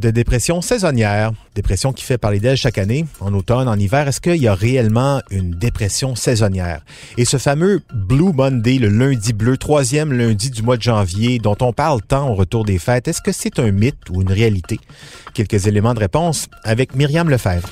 de 0.00 0.10
dépression 0.10 0.62
saisonnière, 0.62 1.32
dépression 1.54 1.92
qui 1.92 2.04
fait 2.04 2.18
parler 2.18 2.40
d'elle 2.40 2.56
chaque 2.56 2.78
année, 2.78 3.04
en 3.20 3.32
automne, 3.34 3.68
en 3.68 3.78
hiver. 3.78 4.08
Est-ce 4.08 4.20
qu'il 4.20 4.36
y 4.36 4.48
a 4.48 4.54
réellement 4.54 5.20
une 5.30 5.50
dépression 5.50 6.16
saisonnière? 6.16 6.82
Et 7.18 7.24
ce 7.24 7.36
fameux 7.36 7.82
Blue 7.94 8.32
Monday, 8.32 8.78
le 8.78 8.88
lundi 8.88 9.32
bleu, 9.32 9.56
troisième 9.56 10.12
lundi 10.12 10.50
du 10.50 10.62
mois 10.62 10.76
de 10.76 10.82
janvier, 10.82 11.38
dont 11.38 11.56
on 11.60 11.72
parle 11.72 12.00
tant 12.02 12.30
au 12.30 12.34
retour 12.34 12.64
des 12.64 12.78
fêtes, 12.78 13.08
est-ce 13.08 13.20
que 13.20 13.32
c'est 13.32 13.58
un 13.58 13.70
mythe 13.70 14.08
ou 14.10 14.22
une 14.22 14.32
réalité? 14.32 14.80
Quelques 15.34 15.66
éléments 15.66 15.94
de 15.94 16.00
réponse 16.00 16.48
avec 16.64 16.96
Myriam 16.96 17.28
Lefebvre. 17.28 17.68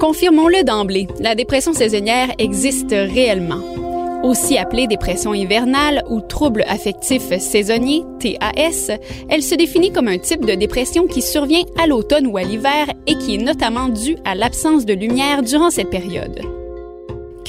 Confirmons-le 0.00 0.64
d'emblée, 0.64 1.06
la 1.20 1.34
dépression 1.34 1.72
saisonnière 1.72 2.30
existe 2.38 2.90
réellement. 2.90 3.89
Aussi 4.22 4.58
appelée 4.58 4.86
dépression 4.86 5.32
hivernale 5.32 6.04
ou 6.10 6.20
trouble 6.20 6.62
affectif 6.68 7.22
saisonnier, 7.38 8.04
TAS, 8.18 8.92
elle 9.30 9.42
se 9.42 9.54
définit 9.54 9.92
comme 9.92 10.08
un 10.08 10.18
type 10.18 10.44
de 10.44 10.54
dépression 10.54 11.06
qui 11.06 11.22
survient 11.22 11.64
à 11.82 11.86
l'automne 11.86 12.26
ou 12.26 12.36
à 12.36 12.42
l'hiver 12.42 12.86
et 13.06 13.16
qui 13.16 13.36
est 13.36 13.42
notamment 13.42 13.88
due 13.88 14.16
à 14.26 14.34
l'absence 14.34 14.84
de 14.84 14.92
lumière 14.92 15.42
durant 15.42 15.70
cette 15.70 15.88
période. 15.88 16.38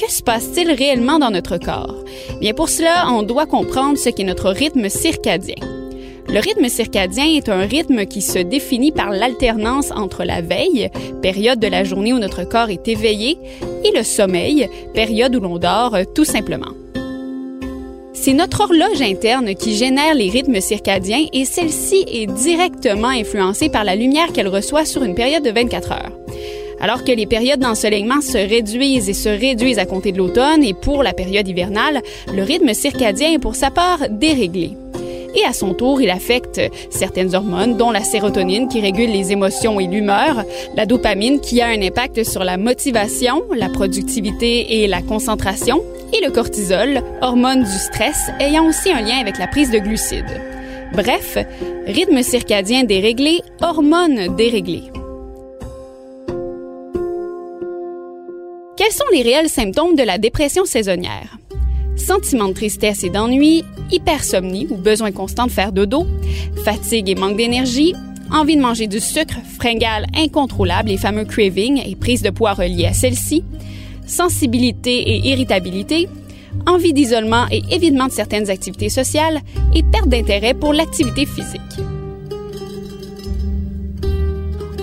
Que 0.00 0.10
se 0.10 0.22
passe-t-il 0.22 0.72
réellement 0.72 1.18
dans 1.18 1.30
notre 1.30 1.58
corps? 1.58 2.02
Bien 2.40 2.54
pour 2.54 2.70
cela, 2.70 3.06
on 3.10 3.22
doit 3.22 3.46
comprendre 3.46 3.98
ce 3.98 4.08
qu'est 4.08 4.24
notre 4.24 4.50
rythme 4.50 4.88
circadien. 4.88 5.81
Le 6.28 6.38
rythme 6.38 6.68
circadien 6.68 7.26
est 7.26 7.48
un 7.48 7.60
rythme 7.60 8.06
qui 8.06 8.22
se 8.22 8.38
définit 8.38 8.92
par 8.92 9.10
l'alternance 9.10 9.90
entre 9.90 10.24
la 10.24 10.40
veille, 10.40 10.88
période 11.20 11.58
de 11.58 11.66
la 11.66 11.84
journée 11.84 12.12
où 12.12 12.18
notre 12.18 12.44
corps 12.44 12.70
est 12.70 12.88
éveillé, 12.88 13.38
et 13.84 13.96
le 13.96 14.02
sommeil, 14.02 14.68
période 14.94 15.34
où 15.36 15.40
l'on 15.40 15.58
dort 15.58 15.96
tout 16.14 16.24
simplement. 16.24 16.72
C'est 18.14 18.34
notre 18.34 18.60
horloge 18.60 19.02
interne 19.02 19.54
qui 19.56 19.74
génère 19.74 20.14
les 20.14 20.30
rythmes 20.30 20.60
circadiens 20.60 21.26
et 21.32 21.44
celle-ci 21.44 22.04
est 22.06 22.26
directement 22.26 23.08
influencée 23.08 23.68
par 23.68 23.82
la 23.82 23.96
lumière 23.96 24.32
qu'elle 24.32 24.46
reçoit 24.46 24.84
sur 24.84 25.02
une 25.02 25.16
période 25.16 25.42
de 25.42 25.50
24 25.50 25.92
heures. 25.92 26.12
Alors 26.80 27.02
que 27.02 27.10
les 27.10 27.26
périodes 27.26 27.60
d'ensoleillement 27.60 28.20
se 28.20 28.38
réduisent 28.38 29.08
et 29.08 29.14
se 29.14 29.28
réduisent 29.28 29.80
à 29.80 29.86
compter 29.86 30.12
de 30.12 30.18
l'automne 30.18 30.62
et 30.62 30.72
pour 30.72 31.02
la 31.02 31.12
période 31.12 31.48
hivernale, 31.48 32.00
le 32.32 32.42
rythme 32.42 32.74
circadien 32.74 33.32
est 33.32 33.38
pour 33.38 33.56
sa 33.56 33.70
part 33.70 34.08
déréglé 34.08 34.70
et 35.34 35.44
à 35.44 35.52
son 35.52 35.74
tour, 35.74 36.00
il 36.00 36.10
affecte 36.10 36.60
certaines 36.90 37.34
hormones, 37.34 37.76
dont 37.76 37.90
la 37.90 38.02
sérotonine 38.02 38.68
qui 38.68 38.80
régule 38.80 39.10
les 39.10 39.32
émotions 39.32 39.80
et 39.80 39.86
l'humeur, 39.86 40.44
la 40.76 40.86
dopamine 40.86 41.40
qui 41.40 41.60
a 41.60 41.68
un 41.68 41.80
impact 41.82 42.24
sur 42.24 42.44
la 42.44 42.56
motivation, 42.56 43.42
la 43.54 43.68
productivité 43.68 44.82
et 44.82 44.86
la 44.86 45.02
concentration, 45.02 45.82
et 46.12 46.24
le 46.24 46.30
cortisol, 46.30 47.02
hormone 47.22 47.62
du 47.62 47.78
stress, 47.78 48.30
ayant 48.40 48.66
aussi 48.66 48.90
un 48.90 49.00
lien 49.00 49.18
avec 49.18 49.38
la 49.38 49.46
prise 49.46 49.70
de 49.70 49.78
glucides. 49.78 50.40
Bref, 50.92 51.38
rythme 51.86 52.22
circadien 52.22 52.84
déréglé, 52.84 53.40
hormones 53.62 54.36
déréglées. 54.36 54.90
Quels 58.76 58.92
sont 58.92 59.04
les 59.12 59.22
réels 59.22 59.48
symptômes 59.48 59.94
de 59.94 60.02
la 60.02 60.18
dépression 60.18 60.64
saisonnière? 60.64 61.38
Sentiment 61.96 62.48
de 62.48 62.54
tristesse 62.54 63.04
et 63.04 63.10
d'ennui, 63.10 63.64
hypersomnie 63.92 64.66
ou 64.70 64.76
besoin 64.76 65.12
constant 65.12 65.46
de 65.46 65.52
faire 65.52 65.72
dodo, 65.72 66.06
fatigue 66.64 67.08
et 67.08 67.14
manque 67.14 67.36
d'énergie, 67.36 67.94
envie 68.30 68.56
de 68.56 68.62
manger 68.62 68.86
du 68.86 69.00
sucre, 69.00 69.36
fringales 69.58 70.06
incontrôlables, 70.16 70.88
les 70.88 70.96
fameux 70.96 71.24
cravings 71.24 71.82
et 71.86 71.94
prise 71.94 72.22
de 72.22 72.30
poids 72.30 72.54
reliées 72.54 72.86
à 72.86 72.92
celle-ci, 72.92 73.44
sensibilité 74.06 74.96
et 74.96 75.28
irritabilité, 75.28 76.08
envie 76.66 76.92
d'isolement 76.92 77.46
et 77.50 77.62
évitement 77.70 78.06
de 78.06 78.12
certaines 78.12 78.50
activités 78.50 78.88
sociales 78.88 79.40
et 79.74 79.82
perte 79.82 80.08
d'intérêt 80.08 80.54
pour 80.54 80.72
l'activité 80.72 81.26
physique. 81.26 81.91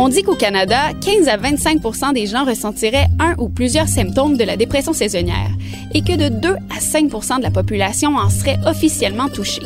On 0.02 0.08
dit 0.08 0.24
qu'au 0.24 0.36
Canada, 0.36 0.94
15 1.02 1.28
à 1.28 1.36
25% 1.36 2.14
des 2.14 2.26
gens 2.26 2.46
ressentiraient 2.46 3.08
un 3.20 3.36
ou 3.38 3.50
plusieurs 3.50 3.90
symptômes 3.90 4.38
de 4.38 4.46
la 4.46 4.56
dépression 4.56 4.94
saisonnière 4.94 5.52
et 5.94 6.02
que 6.02 6.16
de 6.16 6.30
2 6.30 6.56
à 6.76 6.80
5 6.80 7.10
de 7.40 7.44
la 7.44 7.52
population 7.52 8.16
en 8.16 8.30
serait 8.30 8.58
officiellement 8.66 9.28
touchée. 9.28 9.66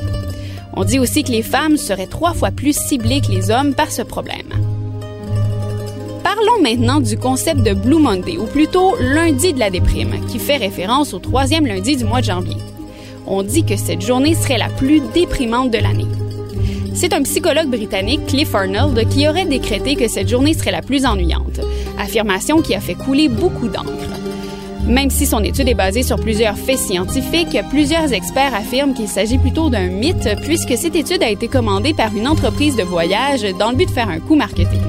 On 0.76 0.86
dit 0.86 0.98
aussi 0.98 1.24
que 1.24 1.32
les 1.32 1.44
femmes 1.44 1.78
seraient 1.78 2.08
trois 2.08 2.34
fois 2.34 2.50
plus 2.50 2.76
ciblées 2.76 3.22
que 3.22 3.32
les 3.32 3.52
hommes 3.52 3.76
par 3.76 3.92
ce 3.92 4.02
problème. 4.02 4.50
Parlons 6.24 6.64
maintenant 6.64 7.00
du 7.00 7.16
concept 7.16 7.62
de 7.62 7.76
Blue 7.76 8.00
Monday, 8.00 8.38
ou 8.38 8.46
plutôt 8.46 8.96
lundi 9.00 9.54
de 9.54 9.60
la 9.60 9.70
déprime, 9.70 10.26
qui 10.28 10.40
fait 10.40 10.58
référence 10.58 11.14
au 11.14 11.20
troisième 11.20 11.68
lundi 11.68 11.96
du 11.96 12.06
mois 12.06 12.22
de 12.22 12.26
janvier. 12.26 12.58
On 13.28 13.44
dit 13.44 13.64
que 13.64 13.78
cette 13.78 14.02
journée 14.02 14.34
serait 14.34 14.58
la 14.58 14.70
plus 14.70 15.00
déprimante 15.14 15.70
de 15.70 15.78
l'année. 15.78 16.08
C'est 16.96 17.14
un 17.14 17.24
psychologue 17.24 17.70
britannique, 17.70 18.28
Cliff 18.28 18.54
Arnold, 18.54 19.10
qui 19.10 19.28
aurait 19.28 19.46
décrété 19.46 19.96
que 19.96 20.08
cette 20.08 20.30
journée 20.30 20.54
serait 20.54 20.72
la 20.72 20.82
plus 20.82 21.06
ennuyante, 21.06 21.60
affirmation 21.98 22.62
qui 22.62 22.76
a 22.76 22.80
fait 22.80 22.94
couler 22.94 23.30
beaucoup 23.30 23.68
d'encre. 23.68 23.90
Même 24.86 25.10
si 25.10 25.26
son 25.26 25.44
étude 25.44 25.70
est 25.70 25.74
basée 25.74 26.04
sur 26.04 26.20
plusieurs 26.20 26.58
faits 26.58 26.78
scientifiques, 26.78 27.58
plusieurs 27.70 28.14
experts 28.14 28.54
affirment 28.54 28.94
qu'il 28.94 29.08
s'agit 29.08 29.38
plutôt 29.38 29.70
d'un 29.70 29.88
mythe 29.88 30.30
puisque 30.44 30.78
cette 30.78 30.96
étude 30.96 31.24
a 31.24 31.30
été 31.30 31.48
commandée 31.48 31.94
par 31.94 32.16
une 32.16 32.28
entreprise 32.28 32.76
de 32.76 32.84
voyage 32.84 33.44
dans 33.58 33.72
le 33.72 33.78
but 33.78 33.88
de 33.88 33.92
faire 33.92 34.10
un 34.10 34.20
coup 34.20 34.36
marketing. 34.36 34.82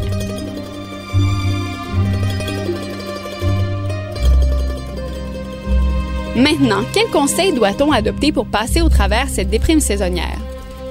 Maintenant, 6.37 6.83
quels 6.93 7.11
conseils 7.11 7.53
doit-on 7.53 7.93
adopter 7.93 8.33
pour 8.33 8.47
passer 8.47 8.83
au 8.83 8.89
travers 8.89 9.29
cette 9.29 9.49
déprime 9.49 9.81
saisonnière? 9.81 10.44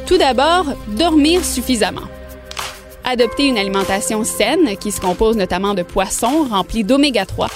Tout 0.06 0.18
d'abord, 0.18 0.66
dormir 0.88 1.46
suffisamment. 1.46 2.02
Adopter 3.06 3.48
une 3.48 3.58
alimentation 3.58 4.24
saine 4.26 4.78
qui 4.78 4.92
se 4.92 5.00
compose 5.00 5.38
notamment 5.38 5.74
de 5.74 5.82
poissons 5.82 6.46
remplis 6.50 6.84
d'oméga 6.84 7.26
3. 7.26 7.48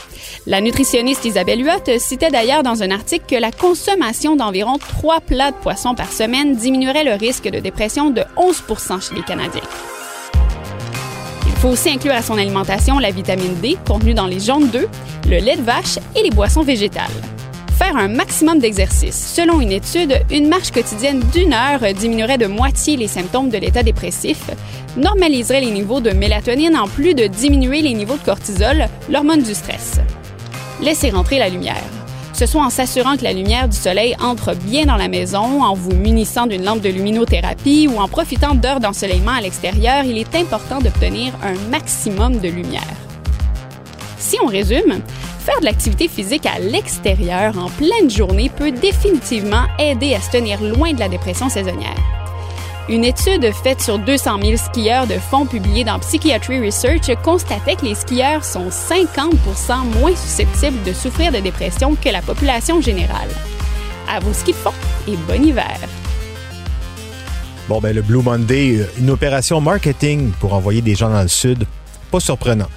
La 0.45 0.61
nutritionniste 0.61 1.25
Isabelle 1.25 1.65
Huot 1.65 1.99
citait 1.99 2.29
d'ailleurs 2.29 2.63
dans 2.63 2.83
un 2.83 2.91
article 2.91 3.25
que 3.27 3.35
la 3.35 3.51
consommation 3.51 4.37
d'environ 4.37 4.77
3 4.77 5.19
plats 5.21 5.51
de 5.51 5.57
poissons 5.57 5.93
par 5.93 6.11
semaine 6.11 6.55
diminuerait 6.55 7.03
le 7.03 7.13
risque 7.13 7.49
de 7.49 7.59
dépression 7.59 8.11
de 8.11 8.23
11 8.37 8.63
chez 9.01 9.15
les 9.15 9.23
Canadiens. 9.23 9.61
Il 11.47 11.53
faut 11.61 11.69
aussi 11.69 11.89
inclure 11.89 12.13
à 12.13 12.21
son 12.21 12.37
alimentation 12.37 12.97
la 12.99 13.11
vitamine 13.11 13.55
D 13.61 13.77
contenue 13.85 14.13
dans 14.13 14.27
les 14.27 14.39
jaunes 14.39 14.69
d'œufs, 14.69 14.89
le 15.25 15.39
lait 15.39 15.57
de 15.57 15.63
vache 15.63 15.97
et 16.15 16.23
les 16.23 16.31
boissons 16.31 16.63
végétales 16.63 17.11
faire 17.77 17.95
un 17.95 18.07
maximum 18.07 18.59
d'exercice. 18.59 19.33
Selon 19.35 19.61
une 19.61 19.71
étude, 19.71 20.19
une 20.31 20.47
marche 20.47 20.71
quotidienne 20.71 21.21
d'une 21.31 21.53
heure 21.53 21.93
diminuerait 21.93 22.39
de 22.39 22.47
moitié 22.47 22.97
les 22.97 23.07
symptômes 23.07 23.49
de 23.49 23.57
l'état 23.57 23.83
dépressif, 23.83 24.49
normaliserait 24.97 25.61
les 25.61 25.71
niveaux 25.71 26.01
de 26.01 26.09
mélatonine 26.09 26.75
en 26.75 26.87
plus 26.87 27.13
de 27.13 27.27
diminuer 27.27 27.81
les 27.81 27.93
niveaux 27.93 28.17
de 28.17 28.23
cortisol, 28.23 28.87
l'hormone 29.09 29.43
du 29.43 29.53
stress. 29.53 29.99
Laissez 30.81 31.11
rentrer 31.11 31.37
la 31.37 31.49
lumière. 31.49 31.83
Ce 32.33 32.45
soit 32.45 32.63
en 32.63 32.69
s'assurant 32.69 33.17
que 33.17 33.23
la 33.23 33.33
lumière 33.33 33.67
du 33.67 33.77
soleil 33.77 34.15
entre 34.19 34.55
bien 34.55 34.85
dans 34.85 34.95
la 34.95 35.07
maison, 35.07 35.63
en 35.63 35.73
vous 35.73 35.95
munissant 35.95 36.47
d'une 36.47 36.63
lampe 36.63 36.81
de 36.81 36.89
luminothérapie 36.89 37.87
ou 37.91 37.99
en 37.99 38.07
profitant 38.07 38.55
d'heures 38.55 38.79
d'ensoleillement 38.79 39.31
à 39.31 39.41
l'extérieur, 39.41 40.03
il 40.03 40.17
est 40.17 40.35
important 40.35 40.79
d'obtenir 40.79 41.33
un 41.43 41.53
maximum 41.69 42.39
de 42.39 42.47
lumière. 42.47 43.06
Si 44.19 44.37
on 44.43 44.47
résume, 44.47 45.01
faire 45.39 45.59
de 45.59 45.65
l'activité 45.65 46.07
physique 46.07 46.45
à 46.45 46.59
l'extérieur 46.59 47.57
en 47.57 47.69
pleine 47.69 48.09
journée 48.09 48.49
peut 48.49 48.71
définitivement 48.71 49.65
aider 49.79 50.15
à 50.15 50.21
se 50.21 50.31
tenir 50.31 50.61
loin 50.61 50.93
de 50.93 50.99
la 50.99 51.07
dépression 51.07 51.49
saisonnière. 51.49 51.95
Une 52.89 53.03
étude 53.03 53.51
faite 53.51 53.81
sur 53.81 53.99
200 53.99 54.39
000 54.41 54.57
skieurs 54.57 55.07
de 55.07 55.15
fond 55.15 55.45
publiée 55.45 55.83
dans 55.83 55.99
Psychiatry 55.99 56.65
Research 56.65 57.11
constatait 57.21 57.75
que 57.75 57.85
les 57.85 57.95
skieurs 57.95 58.43
sont 58.43 58.69
50% 58.69 59.99
moins 59.99 60.15
susceptibles 60.15 60.81
de 60.83 60.93
souffrir 60.93 61.31
de 61.31 61.39
dépression 61.39 61.95
que 61.95 62.09
la 62.09 62.21
population 62.21 62.81
générale. 62.81 63.29
À 64.09 64.19
vos 64.19 64.33
skis 64.33 64.53
de 64.53 64.57
fond 64.57 64.73
et 65.07 65.17
bon 65.27 65.43
hiver! 65.43 65.77
Bon, 67.67 67.81
ben 67.81 67.93
le 67.93 68.01
Blue 68.01 68.23
Monday, 68.23 68.87
une 68.97 69.09
opération 69.09 69.59
marketing 69.59 70.31
pour 70.39 70.53
envoyer 70.53 70.81
des 70.81 70.95
gens 70.95 71.09
dans 71.09 71.21
le 71.21 71.27
sud, 71.27 71.65
pas 72.09 72.21
surprenant 72.21 72.69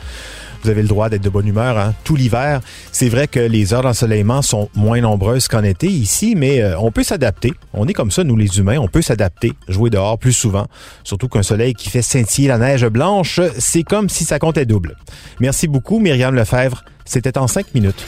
vous 0.63 0.71
avez 0.71 0.83
le 0.83 0.89
droit 0.89 1.09
d'être 1.09 1.23
de 1.23 1.29
bonne 1.29 1.47
humeur 1.47 1.79
hein, 1.79 1.95
tout 2.05 2.17
l'hiver. 2.17 2.61
C'est 2.93 3.09
vrai 3.09 3.29
que 3.29 3.41
les 3.41 3.75
heures 3.75 3.83
d'ensoleillement 3.83 4.43
sont 4.43 4.69
moins 4.75 5.01
nombreuses 5.01 5.49
qu'en 5.49 5.63
été 5.63 5.87
ici, 5.87 6.35
mais 6.37 6.61
euh, 6.61 6.79
on 6.79 6.91
peut 6.91 7.03
s'adapter. 7.03 7.53
On 7.73 7.87
est 7.87 7.93
comme 7.93 8.11
ça, 8.11 8.25
nous 8.25 8.37
les 8.37 8.59
humains, 8.59 8.79
on 8.79 8.89
peut 8.89 9.03
s'adapter, 9.03 9.53
jouer 9.69 9.91
dehors 9.91 10.19
plus 10.19 10.33
souvent. 10.33 10.67
Surtout 11.05 11.29
qu'un 11.29 11.43
soleil 11.43 11.75
qui 11.75 11.91
fait 11.91 12.03
scintiller 12.03 12.49
la 12.49 12.59
neige 12.59 12.87
blanche, 12.87 13.41
c'est 13.59 13.83
comme 13.83 14.09
si 14.09 14.25
ça 14.25 14.39
comptait 14.39 14.67
double. 14.67 14.97
Merci 15.41 15.69
beaucoup, 15.69 15.99
Myriam 15.99 16.35
Lefebvre. 16.35 16.85
C'était 17.05 17.39
en 17.39 17.47
cinq 17.49 17.75
minutes. 17.75 18.05